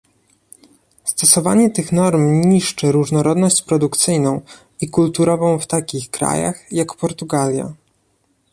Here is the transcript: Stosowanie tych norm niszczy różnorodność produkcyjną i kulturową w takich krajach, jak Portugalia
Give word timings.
Stosowanie 1.05 1.69
tych 1.69 1.91
norm 1.91 2.41
niszczy 2.41 2.91
różnorodność 2.91 3.61
produkcyjną 3.61 4.41
i 4.81 4.89
kulturową 4.89 5.59
w 5.59 5.67
takich 5.67 6.09
krajach, 6.09 6.71
jak 6.71 6.95
Portugalia 6.95 7.73